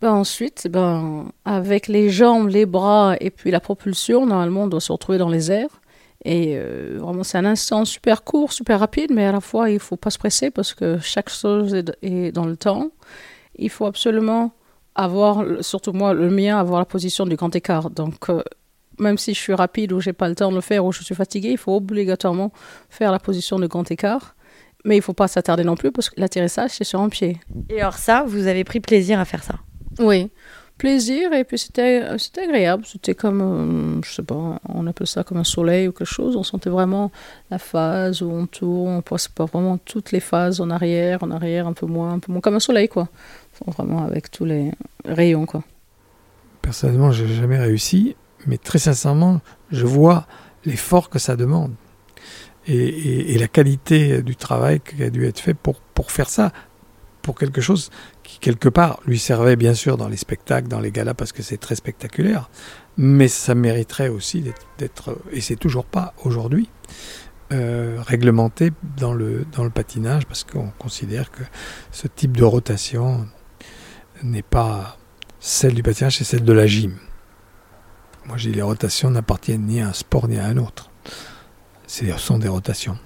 Ben 0.00 0.12
ensuite, 0.12 0.68
ben, 0.70 1.32
avec 1.44 1.88
les 1.88 2.08
jambes, 2.08 2.48
les 2.48 2.66
bras 2.66 3.16
et 3.20 3.30
puis 3.30 3.50
la 3.50 3.58
propulsion, 3.58 4.26
normalement, 4.26 4.62
on 4.62 4.66
doit 4.68 4.80
se 4.80 4.92
retrouver 4.92 5.18
dans 5.18 5.28
les 5.28 5.50
airs. 5.50 5.80
Et 6.24 6.54
euh, 6.56 6.98
vraiment, 7.00 7.24
c'est 7.24 7.38
un 7.38 7.44
instant 7.44 7.84
super 7.84 8.22
court, 8.22 8.52
super 8.52 8.78
rapide, 8.78 9.10
mais 9.12 9.24
à 9.24 9.32
la 9.32 9.40
fois, 9.40 9.70
il 9.70 9.80
faut 9.80 9.96
pas 9.96 10.10
se 10.10 10.18
presser 10.18 10.50
parce 10.52 10.72
que 10.72 10.98
chaque 11.00 11.28
chose 11.30 11.74
est, 11.74 11.90
est 12.02 12.30
dans 12.30 12.44
le 12.46 12.56
temps. 12.56 12.90
Il 13.56 13.70
faut 13.70 13.86
absolument 13.86 14.52
avoir, 14.94 15.44
surtout 15.62 15.92
moi, 15.92 16.14
le 16.14 16.30
mien, 16.30 16.58
avoir 16.58 16.78
la 16.78 16.84
position 16.86 17.26
du 17.26 17.34
grand 17.34 17.54
écart. 17.56 17.90
Donc, 17.90 18.30
euh, 18.30 18.42
même 18.98 19.18
si 19.18 19.34
je 19.34 19.38
suis 19.38 19.54
rapide 19.54 19.92
ou 19.92 20.00
j'ai 20.00 20.12
pas 20.12 20.28
le 20.28 20.34
temps 20.34 20.50
de 20.50 20.56
le 20.56 20.60
faire 20.60 20.84
ou 20.84 20.92
je 20.92 21.02
suis 21.02 21.14
fatigué, 21.14 21.50
il 21.50 21.58
faut 21.58 21.76
obligatoirement 21.76 22.52
faire 22.90 23.12
la 23.12 23.18
position 23.18 23.58
de 23.58 23.66
grand 23.66 23.90
écart. 23.90 24.34
Mais 24.84 24.96
il 24.96 25.02
faut 25.02 25.12
pas 25.12 25.28
s'attarder 25.28 25.64
non 25.64 25.74
plus 25.74 25.90
parce 25.90 26.08
que 26.08 26.20
l'atterrissage, 26.20 26.70
c'est 26.70 26.84
sur 26.84 27.00
un 27.00 27.08
pied. 27.08 27.40
Et 27.68 27.80
alors 27.80 27.98
ça, 27.98 28.24
vous 28.26 28.46
avez 28.46 28.64
pris 28.64 28.80
plaisir 28.80 29.18
à 29.18 29.24
faire 29.24 29.42
ça 29.42 29.56
Oui, 29.98 30.30
plaisir 30.78 31.32
et 31.32 31.44
puis 31.44 31.58
c'était 31.58 32.16
c'était 32.16 32.42
agréable. 32.42 32.84
C'était 32.86 33.14
comme, 33.14 33.40
euh, 33.98 34.00
je 34.04 34.14
sais 34.14 34.22
pas, 34.22 34.60
on 34.68 34.86
appelle 34.86 35.08
ça 35.08 35.24
comme 35.24 35.38
un 35.38 35.44
soleil 35.44 35.88
ou 35.88 35.92
quelque 35.92 36.06
chose. 36.06 36.36
On 36.36 36.44
sentait 36.44 36.70
vraiment 36.70 37.10
la 37.50 37.58
phase 37.58 38.22
où 38.22 38.30
on 38.30 38.46
tourne, 38.46 38.98
on 38.98 39.02
passe 39.02 39.28
pas 39.28 39.44
vraiment 39.44 39.78
toutes 39.78 40.12
les 40.12 40.20
phases 40.20 40.60
en 40.60 40.70
arrière, 40.70 41.22
en 41.22 41.30
arrière, 41.32 41.66
un 41.66 41.72
peu 41.72 41.86
moins, 41.86 42.12
un 42.12 42.18
peu 42.20 42.30
moins, 42.32 42.40
comme 42.40 42.54
un 42.54 42.60
soleil 42.60 42.88
quoi. 42.88 43.08
Vraiment 43.66 44.04
avec 44.04 44.30
tous 44.30 44.44
les 44.44 44.70
rayons 45.04 45.44
quoi. 45.44 45.64
Personnellement, 46.62 47.10
j'ai 47.10 47.26
jamais 47.26 47.58
réussi, 47.58 48.14
mais 48.46 48.58
très 48.58 48.78
sincèrement, 48.78 49.40
je 49.70 49.86
vois 49.86 50.26
l'effort 50.64 51.10
que 51.10 51.18
ça 51.18 51.36
demande 51.36 51.72
et, 52.68 53.38
la 53.38 53.48
qualité 53.48 54.22
du 54.22 54.36
travail 54.36 54.80
qui 54.80 55.02
a 55.02 55.10
dû 55.10 55.26
être 55.26 55.40
fait 55.40 55.54
pour, 55.54 55.80
pour 55.80 56.10
faire 56.10 56.28
ça, 56.28 56.52
pour 57.22 57.34
quelque 57.38 57.60
chose 57.60 57.90
qui, 58.22 58.38
quelque 58.38 58.68
part, 58.68 59.00
lui 59.06 59.18
servait 59.18 59.56
bien 59.56 59.74
sûr 59.74 59.96
dans 59.96 60.08
les 60.08 60.16
spectacles, 60.16 60.68
dans 60.68 60.80
les 60.80 60.90
galas, 60.90 61.14
parce 61.14 61.32
que 61.32 61.42
c'est 61.42 61.56
très 61.56 61.74
spectaculaire, 61.74 62.50
mais 62.96 63.28
ça 63.28 63.54
mériterait 63.54 64.08
aussi 64.08 64.44
d'être, 64.78 65.18
et 65.32 65.40
c'est 65.40 65.56
toujours 65.56 65.84
pas 65.84 66.14
aujourd'hui, 66.24 66.68
euh, 67.52 67.96
réglementé 68.06 68.72
dans 68.96 69.14
le, 69.14 69.46
dans 69.52 69.64
le 69.64 69.70
patinage, 69.70 70.26
parce 70.26 70.44
qu'on 70.44 70.70
considère 70.78 71.30
que 71.30 71.42
ce 71.90 72.06
type 72.06 72.36
de 72.36 72.44
rotation 72.44 73.26
n'est 74.22 74.42
pas 74.42 74.98
celle 75.40 75.74
du 75.74 75.82
patinage, 75.82 76.18
c'est 76.18 76.24
celle 76.24 76.44
de 76.44 76.52
la 76.52 76.66
gym. 76.66 76.96
Moi, 78.28 78.36
j'ai 78.36 78.52
les 78.52 78.60
rotations 78.60 79.10
n'appartiennent 79.10 79.64
ni 79.66 79.80
à 79.80 79.88
un 79.88 79.92
sport 79.94 80.28
ni 80.28 80.36
à 80.36 80.44
un 80.44 80.58
autre. 80.58 80.90
Ce 81.86 82.04
sont 82.18 82.36
des 82.36 82.48
rotations. 82.48 82.98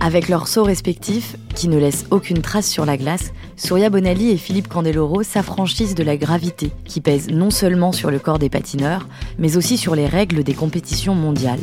Avec 0.00 0.30
leurs 0.30 0.48
sauts 0.48 0.64
respectifs, 0.64 1.36
qui 1.54 1.68
ne 1.68 1.76
laissent 1.76 2.06
aucune 2.10 2.40
trace 2.40 2.66
sur 2.66 2.86
la 2.86 2.96
glace, 2.96 3.34
Surya 3.56 3.90
Bonali 3.90 4.30
et 4.30 4.38
Philippe 4.38 4.68
Candeloro 4.68 5.22
s'affranchissent 5.22 5.94
de 5.94 6.02
la 6.02 6.16
gravité 6.16 6.72
qui 6.86 7.02
pèse 7.02 7.28
non 7.28 7.50
seulement 7.50 7.92
sur 7.92 8.10
le 8.10 8.18
corps 8.18 8.38
des 8.38 8.48
patineurs, 8.48 9.06
mais 9.38 9.58
aussi 9.58 9.76
sur 9.76 9.94
les 9.94 10.06
règles 10.06 10.42
des 10.42 10.54
compétitions 10.54 11.14
mondiales. 11.14 11.60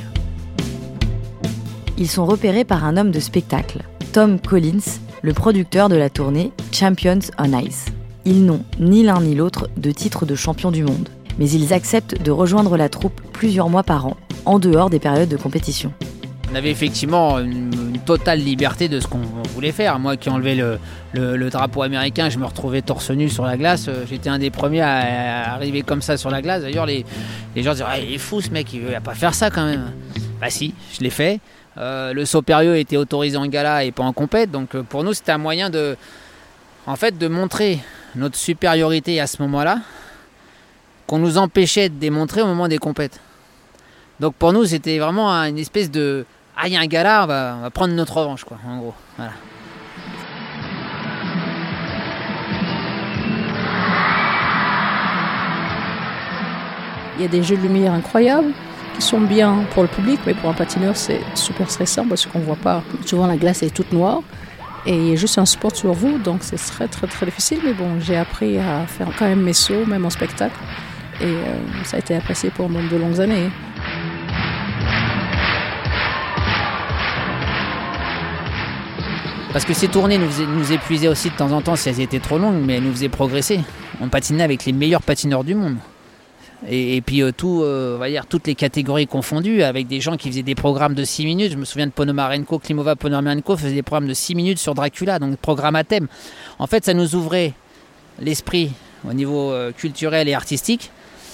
Ils 1.97 2.09
sont 2.09 2.27
repérés 2.27 2.63
par 2.63 2.85
un 2.85 2.95
homme 2.95 3.09
de 3.09 3.19
spectacle, 3.19 3.79
Tom 4.13 4.39
Collins, 4.39 4.99
le 5.23 5.33
producteur 5.33 5.89
de 5.89 5.95
la 5.95 6.11
tournée 6.11 6.51
Champions 6.71 7.19
on 7.39 7.57
Ice. 7.57 7.85
Ils 8.29 8.43
n'ont 8.43 8.59
ni 8.77 9.03
l'un 9.03 9.21
ni 9.21 9.35
l'autre 9.35 9.69
de 9.77 9.89
titre 9.89 10.25
de 10.25 10.35
champion 10.35 10.69
du 10.69 10.83
monde, 10.83 11.07
mais 11.39 11.49
ils 11.49 11.71
acceptent 11.71 12.21
de 12.21 12.29
rejoindre 12.29 12.75
la 12.75 12.89
troupe 12.89 13.21
plusieurs 13.31 13.69
mois 13.69 13.83
par 13.83 14.05
an, 14.05 14.17
en 14.43 14.59
dehors 14.59 14.89
des 14.89 14.99
périodes 14.99 15.29
de 15.29 15.37
compétition. 15.37 15.93
On 16.51 16.55
avait 16.55 16.69
effectivement 16.69 17.39
une, 17.39 17.71
totale 18.05 18.39
liberté 18.39 18.89
de 18.89 18.99
ce 18.99 19.07
qu'on 19.07 19.21
voulait 19.53 19.71
faire. 19.71 19.97
Moi 19.97 20.17
qui 20.17 20.29
enlevais 20.29 20.55
le, 21.13 21.49
drapeau 21.49 21.83
américain, 21.83 22.29
je 22.29 22.37
me 22.37 22.45
retrouvais 22.45 22.81
torse 22.81 23.11
nu 23.11 23.29
sur 23.29 23.45
la 23.45 23.55
glace. 23.55 23.87
Euh, 23.87 24.03
j'étais 24.09 24.29
un 24.29 24.39
des 24.39 24.49
premiers 24.49 24.81
à, 24.81 25.53
arriver 25.53 25.81
comme 25.81 26.01
ça 26.01 26.17
sur 26.17 26.29
la 26.29 26.41
glace. 26.41 26.63
D'ailleurs, 26.63 26.85
les, 26.85 27.05
les, 27.55 27.63
gens 27.63 27.71
disaient 27.71 27.85
ah, 27.87 27.97
Il 27.97 28.13
est 28.13 28.17
fou 28.17 28.41
ce 28.41 28.49
mec, 28.49 28.73
il 28.73 28.81
va 28.81 28.99
pas 28.99 29.15
faire 29.15 29.33
ça 29.33 29.49
quand 29.49 29.65
même. 29.65 29.93
Bah 30.41 30.49
si, 30.49 30.73
je 30.93 30.99
l'ai 30.99 31.09
fait. 31.11 31.39
Euh, 31.77 32.11
le 32.11 32.25
saut 32.25 32.41
périlleux 32.41 32.75
était 32.75 32.97
autorisé 32.97 33.37
en 33.37 33.47
gala 33.47 33.85
et 33.85 33.93
pas 33.93 34.03
en 34.03 34.11
compète. 34.11 34.51
Donc 34.51 34.75
euh, 34.75 34.83
pour 34.83 35.05
nous, 35.05 35.13
c'était 35.13 35.31
un 35.31 35.37
moyen 35.37 35.69
de, 35.69 35.95
en 36.87 36.97
fait, 36.97 37.17
de 37.17 37.27
montrer 37.29 37.79
notre 38.17 38.35
supériorité 38.35 39.19
à 39.19 39.27
ce 39.27 39.41
moment-là, 39.43 39.79
qu'on 41.05 41.19
nous 41.19 41.37
empêchait 41.37 41.89
de 41.89 41.95
démontrer 41.95 42.41
au 42.41 42.47
moment 42.47 42.67
des 42.67 42.77
compètes. 42.77 43.19
Donc 44.19 44.35
pour 44.35 44.51
nous, 44.51 44.65
c'était 44.65 44.97
vraiment 44.99 45.31
une 45.31 45.57
espèce 45.57 45.89
de 45.91 46.25
ah, 46.59 46.67
il 46.67 46.73
y 46.73 46.75
a 46.75 46.79
un 46.79 46.87
gars 46.87 47.03
là, 47.03 47.23
on 47.23 47.27
va, 47.27 47.69
prendre 47.69 47.93
notre 47.93 48.17
revanche, 48.17 48.43
quoi, 48.43 48.57
en 48.67 48.79
gros. 48.79 48.93
Voilà. 49.15 49.31
Il 57.15 57.21
y 57.21 57.25
a 57.25 57.27
des 57.27 57.43
jeux 57.43 57.57
de 57.57 57.61
lumière 57.61 57.93
incroyables 57.93 58.53
qui 58.95 59.03
sont 59.03 59.21
bien 59.21 59.65
pour 59.71 59.83
le 59.83 59.89
public, 59.89 60.19
mais 60.25 60.33
pour 60.33 60.49
un 60.49 60.53
patineur, 60.53 60.97
c'est 60.97 61.21
super 61.35 61.69
stressant 61.69 62.07
parce 62.07 62.25
qu'on 62.25 62.39
ne 62.39 62.43
voit 62.43 62.55
pas. 62.55 62.81
Souvent, 63.05 63.27
la 63.27 63.37
glace 63.37 63.61
est 63.61 63.69
toute 63.69 63.91
noire 63.91 64.21
et 64.85 65.17
juste 65.17 65.37
un 65.37 65.45
sport 65.45 65.75
sur 65.75 65.93
vous, 65.93 66.17
donc 66.17 66.39
c'est 66.41 66.57
très, 66.57 66.87
très, 66.87 67.07
très 67.07 67.25
difficile. 67.25 67.59
Mais 67.63 67.73
bon, 67.73 67.99
j'ai 67.99 68.17
appris 68.17 68.57
à 68.57 68.85
faire 68.87 69.07
quand 69.17 69.25
même 69.25 69.41
mes 69.41 69.53
sauts, 69.53 69.85
même 69.85 70.05
en 70.05 70.09
spectacle. 70.09 70.55
Et 71.19 71.25
euh, 71.25 71.57
ça 71.83 71.97
a 71.97 71.99
été 71.99 72.15
apprécié 72.15 72.51
pendant 72.55 72.81
de 72.81 72.95
longues 72.95 73.19
années. 73.19 73.49
Parce 79.51 79.65
que 79.65 79.73
ces 79.73 79.87
tournées 79.87 80.19
nous 80.19 80.71
épuisaient 80.71 81.07
aussi 81.07 81.31
de 81.31 81.35
temps 81.35 81.51
en 81.51 81.61
temps 81.61 81.75
si 81.75 81.89
elles 81.89 81.99
étaient 81.99 82.19
trop 82.19 82.37
longues, 82.37 82.63
mais 82.63 82.75
elles 82.75 82.83
nous 82.83 82.91
faisaient 82.91 83.09
progresser. 83.09 83.61
On 83.99 84.07
patinait 84.07 84.43
avec 84.43 84.65
les 84.65 84.73
meilleurs 84.73 85.01
patineurs 85.01 85.43
du 85.43 85.55
monde. 85.55 85.77
Et, 86.67 87.01
puis 87.01 87.21
euh, 87.21 87.31
tout, 87.31 87.61
euh, 87.63 88.21
toutes 88.29 88.47
les 88.47 88.55
catégories 88.55 89.05
confondues, 89.05 89.61
avec 89.61 89.87
des 89.87 90.01
gens 90.01 90.17
qui 90.17 90.29
faisaient 90.29 90.43
des 90.43 90.55
programmes 90.55 90.95
de 90.95 91.03
6 91.03 91.25
minutes. 91.25 91.51
Je 91.51 91.57
me 91.57 91.65
souviens 91.65 91.85
de 91.85 91.91
Ponomarenko, 91.91 92.57
Klimova 92.59 92.95
Ponomarenko 92.95 93.57
faisait 93.57 93.75
des 93.75 93.83
programmes 93.83 94.07
de 94.07 94.13
6 94.13 94.33
minutes 94.33 94.59
sur 94.59 94.73
Dracula, 94.73 95.19
donc 95.19 95.37
programme 95.37 95.75
à 95.75 95.83
thème. 95.83 96.07
En 96.57 96.65
fait, 96.65 96.83
ça 96.83 96.93
nous 96.93 97.15
ouvrait 97.15 97.53
l'esprit 98.19 98.71
au 99.07 99.13
niveau 99.13 99.51
euh, 99.51 99.71
culturel 99.71 100.27
et 100.27 100.33
artistique. 100.33 100.91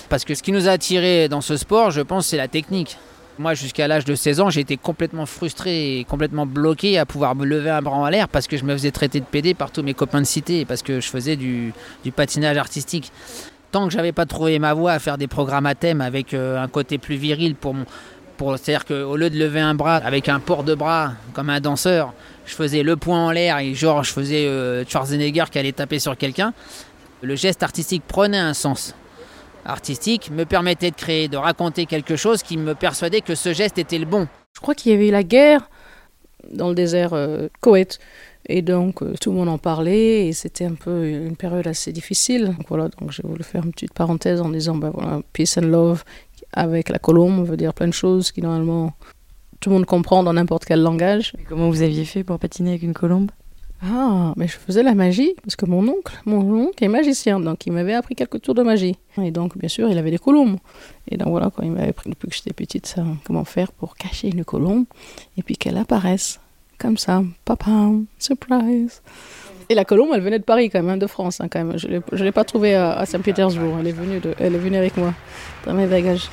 Parce 0.10 0.26
que 0.26 0.36
ce 0.36 0.44
qui 0.44 0.52
nous 0.52 0.68
a 0.68 0.72
attiré 0.72 1.30
dans 1.30 1.42
ce 1.42 1.56
sport, 1.56 1.92
je 1.92 2.02
pense, 2.02 2.28
c'est 2.28 2.38
la 2.38 2.50
technique. 2.50 2.98
Moi, 3.40 3.56
jusqu'à 3.56 3.88
l'âge 3.88 4.06
de 4.06 4.14
16 4.14 4.42
ans, 4.42 4.50
été 4.50 4.78
complètement 4.78 5.26
frustré 5.26 5.98
et 5.98 6.04
complètement 6.04 6.46
bloqué 6.46 7.00
à 7.00 7.06
pouvoir 7.08 7.34
me 7.34 7.46
lever 7.46 7.72
un 7.72 7.82
bras 7.82 7.96
en 7.96 8.08
l'air 8.08 8.28
parce 8.28 8.46
que 8.46 8.58
je 8.58 8.64
me 8.64 8.74
faisais 8.74 8.92
traiter 8.92 9.20
de 9.22 9.26
PD 9.26 9.56
par 9.56 9.72
tous 9.72 9.82
mes 9.82 9.96
copains 9.96 10.22
de 10.22 10.28
cité 10.28 10.66
parce 10.66 10.84
que 10.84 11.00
je 11.00 11.08
faisais 11.08 11.36
du, 11.36 11.74
patinage 12.16 12.58
artistique. 12.58 13.12
Tant 13.74 13.88
que 13.88 13.94
j'avais 13.94 14.12
pas 14.12 14.28
trouvé 14.28 14.60
ma 14.60 14.76
voie 14.76 14.92
à 14.92 15.00
faire 15.00 15.18
des 15.18 15.26
programmes 15.26 15.66
à 15.66 15.74
thème 15.74 16.00
avec 16.00 16.36
euh, 16.36 16.62
un 16.62 16.68
côté 16.68 17.00
plus 17.00 17.16
viril 17.16 17.56
pour 17.56 17.76
pour 18.38 18.56
c'est-à-dire 18.60 18.86
qu'au 18.86 19.16
lieu 19.18 19.32
de 19.32 19.38
lever 19.38 19.62
un 19.62 19.74
bras 19.74 19.96
avec 19.96 20.30
un 20.30 20.40
port 20.40 20.64
de 20.64 20.76
bras 20.76 21.14
comme 21.34 21.50
un 21.50 21.60
danseur, 21.60 22.14
je 22.46 22.54
faisais 22.54 22.84
le 22.84 22.98
poing 22.98 23.26
en 23.26 23.32
l'air 23.32 23.58
et 23.58 23.74
genre 23.74 24.04
je 24.04 24.14
faisais 24.14 24.46
euh, 24.46 24.86
Schwarzenegger 24.88 25.46
qui 25.52 25.58
allait 25.58 25.72
taper 25.72 25.98
sur 25.98 26.16
quelqu'un. 26.16 26.54
Le 27.24 27.36
geste 27.36 27.64
artistique 27.64 28.04
prenait 28.08 28.38
un 28.38 28.54
sens 28.54 28.94
artistique 29.66 30.30
me 30.30 30.46
permettait 30.46 30.92
de 30.92 30.96
créer, 30.96 31.28
de 31.28 31.38
raconter 31.38 31.88
quelque 31.88 32.16
chose 32.16 32.44
qui 32.44 32.58
me 32.58 32.76
persuadait 32.76 33.22
que 33.22 33.34
ce 33.34 33.54
geste 33.54 33.80
était 33.80 33.98
le 33.98 34.06
bon. 34.06 34.28
Je 34.54 34.62
crois 34.62 34.76
qu'il 34.76 34.92
y 34.92 34.96
avait 34.96 35.08
eu 35.08 35.12
la 35.12 35.24
guerre 35.24 35.68
dans 36.52 36.70
le 36.70 36.76
désert 36.76 37.14
euh, 37.14 37.48
Koweït. 37.62 38.00
Et 38.48 38.62
donc, 38.62 39.02
euh, 39.02 39.14
tout 39.22 39.32
le 39.32 39.38
monde 39.38 39.50
en 39.50 39.58
parlait 39.58 40.28
et 40.28 40.34
c'était 40.34 40.66
un 40.66 40.74
peu 40.74 41.08
une 41.08 41.38
période 41.38 41.66
assez 41.66 41.92
difficile. 41.92 42.48
Donc, 42.58 42.68
voilà, 42.68 42.90
donc 43.00 43.12
j'ai 43.12 43.24
voulu 43.24 43.44
faire 43.44 43.64
une 43.64 43.72
petite 43.72 43.94
parenthèse 43.94 44.42
en 44.42 44.50
disant, 44.50 44.76
ben 44.76 44.92
voilà, 44.94 45.22
peace 45.32 45.58
and 45.58 45.68
love 45.68 46.04
avec 46.52 46.90
la 46.90 47.00
colombe, 47.00 47.46
veut 47.48 47.58
dire 47.58 47.74
plein 47.74 47.88
de 47.88 47.94
choses 47.94 48.32
qui 48.32 48.42
normalement 48.42 48.94
tout 49.60 49.70
le 49.70 49.76
monde 49.76 49.86
comprend 49.86 50.24
dans 50.24 50.34
n'importe 50.34 50.66
quel 50.66 50.82
langage. 50.82 51.34
comment 51.48 51.70
vous 51.70 51.82
aviez 51.82 52.04
fait 52.04 52.24
pour 52.24 52.38
patiner 52.38 52.72
avec 52.72 52.84
une 52.84 52.94
colombe? 52.94 53.32
Ah, 53.86 54.34
mais 54.38 54.48
je 54.48 54.58
faisais 54.58 54.82
la 54.82 54.96
magie 54.96 55.34
parce 55.44 55.58
que 55.58 55.66
mon 55.66 55.86
oncle, 55.88 56.18
mon 56.26 56.68
oncle 56.68 56.82
est 56.84 56.88
magicien, 56.88 57.40
donc 57.40 57.66
il 57.66 57.74
m'avait 57.74 57.94
appris 57.94 58.16
quelques 58.16 58.42
tours 58.42 58.56
de 58.56 58.64
magie. 58.64 58.96
Et 59.22 59.32
donc, 59.32 59.58
bien 59.58 59.68
sûr, 59.68 59.90
il 59.90 59.98
avait 59.98 60.12
des 60.12 60.18
colombes. 60.18 60.58
Et 61.10 61.18
donc 61.18 61.30
voilà, 61.30 61.52
quand 61.54 61.64
il 61.64 61.72
m'avait 61.72 61.90
appris 61.90 62.10
depuis 62.10 62.30
que 62.30 62.36
j'étais 62.36 62.54
petite, 62.54 62.86
ça, 62.86 63.04
comment 63.26 63.44
faire 63.44 63.74
pour 63.74 63.96
cacher 63.96 64.30
une 64.30 64.46
colombe 64.46 64.86
et 65.38 65.44
puis 65.44 65.58
qu'elle 65.58 65.78
apparaisse 65.78 66.40
comme 66.78 66.98
ça, 66.98 67.24
papa, 67.44 67.90
surprise. 68.20 69.02
Et 69.68 69.76
la 69.76 69.86
colombe, 69.86 70.10
elle 70.14 70.22
venait 70.22 70.40
de 70.40 70.44
Paris 70.44 70.70
quand 70.70 70.80
même, 70.80 70.90
hein, 70.90 70.98
de 70.98 71.08
France 71.08 71.42
hein, 71.42 71.48
quand 71.50 71.64
même. 71.64 71.78
Je 71.78 71.88
ne 71.88 72.24
l'ai 72.24 72.32
pas 72.32 72.44
trouvée 72.46 72.76
à, 72.76 73.06
Saint-Pétersbourg. 73.06 73.78
Elle 73.80 73.88
est 73.88 73.92
venue 73.92 74.22
elle 74.40 74.56
est 74.56 74.60
venue 74.60 74.78
avec 74.78 74.96
moi 74.96 75.14
dans 75.66 75.74
mes 75.74 75.88
bagages. 75.88 76.30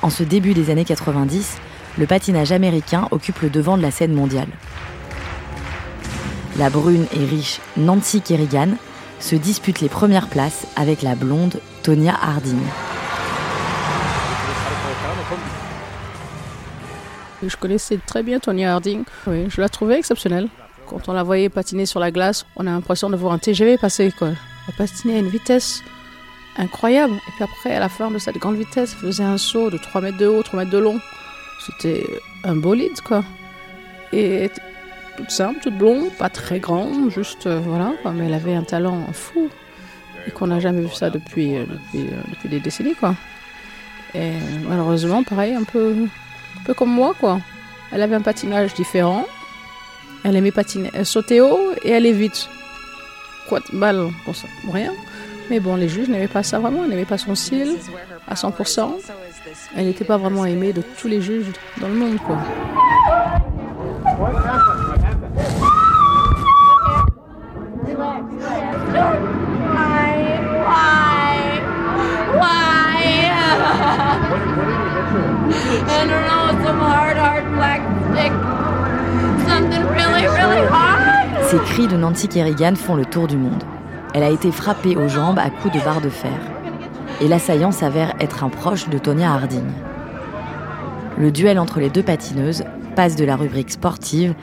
En 0.00 0.10
ce 0.10 0.22
début 0.22 0.54
des 0.54 0.70
années 0.70 0.84
90, 0.84 1.58
le 1.98 2.06
patinage 2.06 2.52
américain 2.52 3.08
occupe 3.10 3.40
le 3.40 3.50
devant 3.50 3.76
de 3.76 3.82
la 3.82 3.90
scène 3.90 4.12
mondiale 4.12 4.48
la 6.56 6.70
brune 6.70 7.06
et 7.12 7.24
riche 7.24 7.60
Nancy 7.76 8.20
Kerrigan 8.20 8.76
se 9.20 9.34
dispute 9.34 9.80
les 9.80 9.88
premières 9.88 10.28
places 10.28 10.66
avec 10.76 11.02
la 11.02 11.14
blonde 11.14 11.60
Tonya 11.82 12.14
Harding. 12.20 12.60
Je 17.42 17.56
connaissais 17.56 17.98
très 18.06 18.22
bien 18.22 18.38
Tonya 18.38 18.72
Harding. 18.72 19.04
Oui, 19.26 19.46
je 19.48 19.60
la 19.60 19.68
trouvais 19.68 19.98
exceptionnelle. 19.98 20.48
Quand 20.86 21.08
on 21.08 21.12
la 21.12 21.22
voyait 21.22 21.48
patiner 21.48 21.86
sur 21.86 22.00
la 22.00 22.10
glace, 22.10 22.46
on 22.56 22.66
a 22.66 22.70
l'impression 22.70 23.10
de 23.10 23.16
voir 23.16 23.32
un 23.32 23.38
TGV 23.38 23.78
passer. 23.78 24.12
Elle 24.20 24.36
patinait 24.76 25.16
à 25.16 25.18
une 25.18 25.28
vitesse 25.28 25.82
incroyable. 26.56 27.14
Et 27.14 27.30
puis 27.34 27.44
après, 27.44 27.74
à 27.74 27.80
la 27.80 27.88
fin 27.88 28.10
de 28.10 28.18
cette 28.18 28.38
grande 28.38 28.56
vitesse, 28.56 28.94
elle 28.94 29.08
faisait 29.08 29.24
un 29.24 29.38
saut 29.38 29.70
de 29.70 29.78
3 29.78 30.00
mètres 30.00 30.18
de 30.18 30.26
haut, 30.26 30.42
3 30.42 30.60
mètres 30.60 30.70
de 30.70 30.78
long. 30.78 31.00
C'était 31.66 32.06
un 32.44 32.56
bolide, 32.56 33.00
quoi. 33.00 33.24
Et 34.12 34.50
toute 35.16 35.30
simple, 35.30 35.60
toute 35.60 35.76
blonde, 35.76 36.10
pas 36.12 36.28
très 36.28 36.60
grande, 36.60 37.10
juste 37.10 37.46
euh, 37.46 37.60
voilà, 37.64 37.92
mais 38.14 38.26
elle 38.26 38.34
avait 38.34 38.54
un 38.54 38.62
talent 38.62 39.06
fou 39.12 39.48
et 40.26 40.30
qu'on 40.30 40.46
n'a 40.46 40.60
jamais 40.60 40.82
vu 40.82 40.94
ça 40.94 41.10
depuis, 41.10 41.56
euh, 41.56 41.64
euh, 41.94 42.08
depuis, 42.30 42.48
des 42.48 42.60
décennies 42.60 42.94
quoi. 42.94 43.14
Et 44.14 44.32
malheureusement, 44.68 45.22
pareil, 45.22 45.54
un 45.54 45.64
peu, 45.64 45.94
un 46.60 46.64
peu 46.64 46.74
comme 46.74 46.90
moi 46.90 47.14
quoi. 47.18 47.40
Elle 47.92 48.02
avait 48.02 48.14
un 48.14 48.22
patinage 48.22 48.74
différent. 48.74 49.26
Elle 50.24 50.36
aimait 50.36 50.52
patiner, 50.52 50.90
sautait 51.04 51.40
haut 51.40 51.72
et 51.82 51.90
est 51.90 52.12
vite. 52.12 52.48
quoi 53.48 53.60
de 53.60 53.76
balle 53.76 54.08
pour 54.24 54.34
ça, 54.34 54.48
rien. 54.72 54.92
Mais 55.50 55.60
bon, 55.60 55.76
les 55.76 55.88
juges 55.88 56.08
n'aimaient 56.08 56.28
pas 56.28 56.42
ça 56.42 56.58
vraiment, 56.58 56.84
ils 56.84 56.90
n'aimaient 56.90 57.04
pas 57.04 57.18
son 57.18 57.34
style 57.34 57.76
à 58.26 58.34
100%. 58.34 58.92
Elle 59.76 59.86
n'était 59.86 60.04
pas 60.04 60.16
vraiment 60.16 60.46
aimée 60.46 60.72
de 60.72 60.82
tous 60.98 61.08
les 61.08 61.20
juges 61.20 61.52
dans 61.80 61.88
le 61.88 61.94
monde, 61.94 62.18
quoi. 62.18 62.38
Ces 81.54 81.60
cris 81.60 81.86
de 81.86 81.96
Nancy 81.96 82.26
Kerrigan 82.26 82.74
font 82.74 82.96
le 82.96 83.04
tour 83.04 83.28
du 83.28 83.36
monde. 83.36 83.62
Elle 84.12 84.24
a 84.24 84.30
été 84.30 84.50
frappée 84.50 84.96
aux 84.96 85.06
jambes 85.06 85.38
à 85.38 85.50
coups 85.50 85.72
de 85.72 85.78
barre 85.84 86.00
de 86.00 86.08
fer. 86.08 86.36
Et 87.20 87.28
l'assaillant 87.28 87.70
s'avère 87.70 88.12
être 88.18 88.42
un 88.42 88.48
proche 88.48 88.88
de 88.88 88.98
Tonya 88.98 89.32
Harding. 89.32 89.70
Le 91.16 91.30
duel 91.30 91.60
entre 91.60 91.78
les 91.78 91.90
deux 91.90 92.02
patineuses 92.02 92.64
passe 92.96 93.14
de 93.14 93.24
la 93.24 93.36
rubrique 93.36 93.70
sportive 93.70 94.34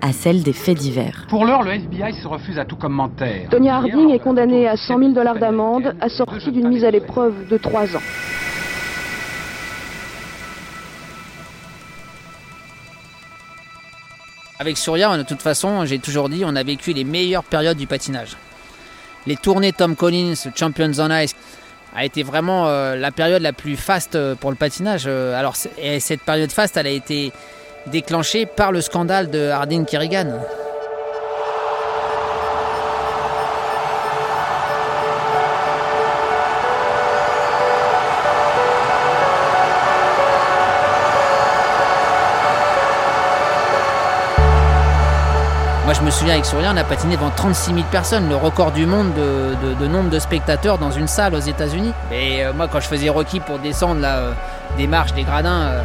à 0.00 0.12
celle 0.12 0.44
des 0.44 0.52
faits 0.52 0.78
divers. 0.78 1.26
Pour 1.28 1.44
l'heure, 1.44 1.64
le 1.64 1.72
FBI 1.72 2.12
se 2.22 2.28
refuse 2.28 2.60
à 2.60 2.64
tout 2.64 2.76
commentaire. 2.76 3.48
Tonya 3.50 3.78
Harding 3.78 4.10
est 4.10 4.20
condamnée 4.20 4.68
à 4.68 4.76
100 4.76 4.98
000 4.98 5.10
dollars 5.10 5.40
d'amende, 5.40 5.96
assortie 6.00 6.52
d'une 6.52 6.68
mise 6.68 6.84
à 6.84 6.92
l'épreuve 6.92 7.48
de 7.48 7.56
3 7.56 7.96
ans. 7.96 8.02
Avec 14.60 14.76
Surya, 14.76 15.16
de 15.16 15.22
toute 15.22 15.40
façon, 15.40 15.86
j'ai 15.86 15.98
toujours 15.98 16.28
dit, 16.28 16.42
on 16.44 16.54
a 16.54 16.62
vécu 16.62 16.92
les 16.92 17.02
meilleures 17.02 17.44
périodes 17.44 17.78
du 17.78 17.86
patinage. 17.86 18.36
Les 19.26 19.36
tournées 19.36 19.72
Tom 19.72 19.96
Collins, 19.96 20.34
Champions 20.54 20.92
on 20.98 21.10
Ice, 21.16 21.34
a 21.96 22.04
été 22.04 22.22
vraiment 22.22 22.68
euh, 22.68 22.94
la 22.94 23.10
période 23.10 23.40
la 23.40 23.54
plus 23.54 23.78
faste 23.78 24.16
euh, 24.16 24.34
pour 24.34 24.50
le 24.50 24.56
patinage. 24.56 25.04
Euh, 25.06 25.34
alors, 25.34 25.54
et 25.78 25.98
cette 25.98 26.20
période 26.20 26.52
faste, 26.52 26.76
elle 26.76 26.86
a 26.86 26.90
été 26.90 27.32
déclenchée 27.86 28.44
par 28.44 28.70
le 28.70 28.82
scandale 28.82 29.30
de 29.30 29.48
Harding 29.48 29.86
Kerrigan. 29.86 30.42
Moi, 45.90 45.98
je 45.98 46.04
me 46.04 46.10
souviens 46.12 46.34
avec 46.34 46.46
Sourien, 46.46 46.72
on 46.72 46.76
a 46.76 46.84
patiné 46.84 47.16
devant 47.16 47.30
36 47.30 47.74
000 47.74 47.84
personnes, 47.90 48.28
le 48.28 48.36
record 48.36 48.70
du 48.70 48.86
monde 48.86 49.12
de, 49.12 49.86
nombre 49.88 50.08
de 50.08 50.20
spectateurs 50.20 50.78
dans 50.78 50.92
une 50.92 51.08
salle 51.08 51.34
aux 51.34 51.40
États-Unis. 51.40 51.92
Et 52.12 52.44
euh, 52.44 52.52
moi, 52.52 52.68
quand 52.68 52.78
je 52.78 52.86
faisais 52.86 53.08
Rocky 53.08 53.40
pour 53.40 53.58
descendre 53.58 54.00
là, 54.00 54.18
euh, 54.18 54.32
des 54.76 54.86
marches, 54.86 55.14
des 55.14 55.24
gradins, 55.24 55.82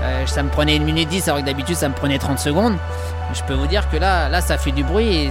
euh, 0.00 0.26
ça 0.26 0.44
me 0.44 0.48
prenait 0.48 0.76
une 0.76 0.84
minute 0.84 1.08
10, 1.08 1.26
alors 1.26 1.40
que 1.40 1.44
d'habitude, 1.44 1.74
ça 1.74 1.88
me 1.88 1.94
prenait 1.94 2.18
30 2.18 2.38
secondes. 2.38 2.76
Je 3.34 3.42
peux 3.42 3.54
vous 3.54 3.66
dire 3.66 3.90
que 3.90 3.96
là, 3.96 4.28
là, 4.28 4.40
ça 4.42 4.58
fait 4.58 4.70
du 4.70 4.84
bruit. 4.84 5.28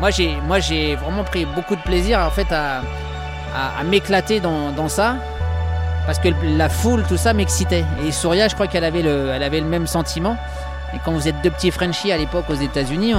Moi, 0.00 0.10
j'ai, 0.10 0.36
moi, 0.48 0.58
j'ai 0.58 0.96
vraiment 0.96 1.22
pris 1.22 1.46
beaucoup 1.46 1.76
de 1.76 1.82
plaisir 1.82 2.18
en 2.18 2.30
fait 2.30 2.48
à, 2.50 2.80
m'éclater 3.84 4.40
dans, 4.40 4.88
ça 4.88 5.14
parce 6.06 6.18
que 6.18 6.30
la 6.56 6.68
foule, 6.68 7.04
tout 7.04 7.16
ça 7.16 7.34
m'excitait. 7.34 7.84
Et 8.04 8.10
Souria, 8.10 8.48
je 8.48 8.54
crois 8.54 8.66
qu'elle 8.66 8.82
avait 8.82 9.02
le, 9.02 9.30
elle 9.32 9.44
avait 9.44 9.60
le 9.60 9.68
même 9.68 9.86
sentiment. 9.86 10.36
Et 10.94 10.98
quand 11.04 11.12
vous 11.12 11.28
êtes 11.28 11.40
deux 11.42 11.50
petits 11.50 11.70
Frenchies 11.70 12.10
à 12.12 12.16
l'époque 12.16 12.46
aux 12.48 12.54
États-Unis, 12.54 13.14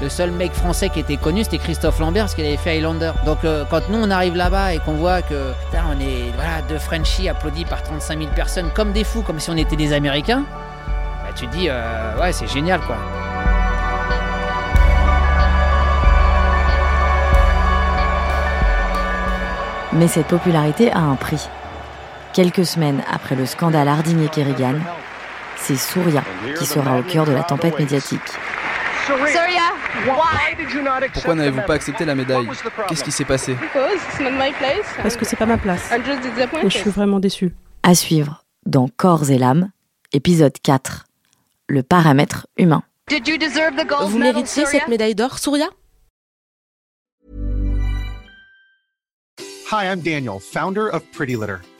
le 0.00 0.08
seul 0.08 0.30
mec 0.30 0.52
français 0.52 0.88
qui 0.88 1.00
était 1.00 1.16
connu, 1.16 1.44
c'était 1.44 1.58
Christophe 1.58 1.98
Lambert, 2.00 2.24
parce 2.24 2.34
qu'il 2.34 2.44
avait 2.44 2.56
fait 2.56 2.76
Highlander. 2.76 3.12
Donc 3.24 3.44
euh, 3.44 3.64
quand 3.70 3.88
nous 3.90 3.98
on 3.98 4.10
arrive 4.10 4.36
là-bas 4.36 4.74
et 4.74 4.78
qu'on 4.78 4.94
voit 4.94 5.22
que 5.22 5.52
on 5.72 6.00
est 6.00 6.32
voilà, 6.34 6.62
deux 6.68 6.78
Frenchies 6.78 7.28
applaudis 7.28 7.64
par 7.64 7.82
35 7.82 8.18
000 8.18 8.30
personnes 8.34 8.70
comme 8.74 8.92
des 8.92 9.04
fous, 9.04 9.22
comme 9.22 9.38
si 9.38 9.50
on 9.50 9.56
était 9.56 9.76
des 9.76 9.92
Américains, 9.92 10.44
bah, 11.22 11.30
tu 11.34 11.46
te 11.46 11.56
dis 11.56 11.68
euh, 11.68 12.20
ouais 12.20 12.32
c'est 12.32 12.48
génial 12.48 12.80
quoi. 12.80 12.96
Mais 19.92 20.08
cette 20.08 20.26
popularité 20.26 20.90
a 20.90 20.98
un 20.98 21.14
prix. 21.14 21.48
Quelques 22.32 22.66
semaines 22.66 23.00
après 23.12 23.36
le 23.36 23.46
scandale 23.46 23.86
Hardinier-Kerrigan, 23.86 24.74
c'est 25.64 25.76
Souria 25.76 26.22
qui 26.58 26.66
sera 26.66 26.98
au 26.98 27.02
cœur 27.02 27.24
de 27.24 27.32
la 27.32 27.42
tempête 27.42 27.78
médiatique. 27.78 28.20
Pourquoi 31.14 31.34
n'avez-vous 31.34 31.62
pas 31.62 31.74
accepté 31.74 32.04
la 32.04 32.14
médaille? 32.14 32.48
Qu'est-ce 32.88 33.02
qui 33.02 33.12
s'est 33.12 33.24
passé? 33.24 33.56
Parce 35.02 35.16
que 35.16 35.24
c'est 35.24 35.36
pas 35.36 35.46
ma 35.46 35.56
place. 35.56 35.90
Et 36.62 36.70
je 36.70 36.78
suis 36.78 36.90
vraiment 36.90 37.18
déçue. 37.18 37.54
À 37.82 37.94
suivre 37.94 38.44
dans 38.66 38.88
Corps 38.88 39.30
et 39.30 39.38
l'âme, 39.38 39.70
épisode 40.12 40.54
4. 40.62 41.06
Le 41.68 41.82
paramètre 41.82 42.46
humain. 42.58 42.82
Vous 44.06 44.18
méritiez 44.18 44.66
cette 44.66 44.88
médaille 44.88 45.14
d'or, 45.14 45.38
Souria 45.38 45.68
Hi, 49.72 49.86
I'm 49.86 50.00
Daniel, 50.00 50.40
founder 50.40 50.88
of 50.92 51.02
Pretty 51.12 51.36
Litter. 51.36 51.56